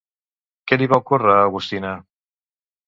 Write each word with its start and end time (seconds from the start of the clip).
Què 0.71 0.79
li 0.81 0.89
va 0.95 1.01
ocórrer 1.03 1.37
a 1.37 1.47
Agustina? 1.51 1.95